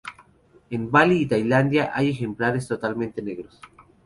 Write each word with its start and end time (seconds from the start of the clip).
En 0.71 0.89
Bali 0.89 1.17
y 1.21 1.25
Tailandia 1.27 1.91
hay 1.93 2.09
ejemplares 2.09 2.67
totalmente 2.67 3.21
negros. 3.21 3.61